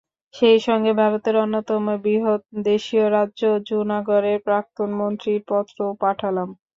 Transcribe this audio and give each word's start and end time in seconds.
সেই 0.33 0.59
সঙ্গে 0.67 0.91
ভারতের 0.95 1.35
অন্যতম 1.37 1.83
বৃহৎ 2.03 2.41
দেশীয় 2.65 3.05
রাজ্য 3.09 3.39
জুনাগড়ের 3.67 4.37
প্রাক্তন 4.47 4.89
মন্ত্রীর 4.99 5.41
পত্রও 5.49 5.91
পাঠালাম। 6.01 6.49